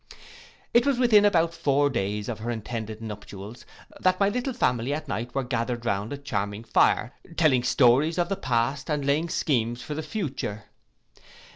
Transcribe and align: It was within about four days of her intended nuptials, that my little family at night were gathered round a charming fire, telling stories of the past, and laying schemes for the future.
It 0.73 0.83
was 0.87 0.97
within 0.97 1.25
about 1.25 1.53
four 1.53 1.87
days 1.87 2.27
of 2.27 2.39
her 2.39 2.49
intended 2.49 3.01
nuptials, 3.03 3.67
that 3.99 4.19
my 4.19 4.29
little 4.29 4.51
family 4.51 4.95
at 4.95 5.07
night 5.07 5.35
were 5.35 5.43
gathered 5.43 5.85
round 5.85 6.11
a 6.11 6.17
charming 6.17 6.63
fire, 6.63 7.13
telling 7.37 7.61
stories 7.61 8.17
of 8.17 8.27
the 8.27 8.35
past, 8.35 8.89
and 8.89 9.05
laying 9.05 9.29
schemes 9.29 9.83
for 9.83 9.93
the 9.93 10.01
future. 10.01 10.63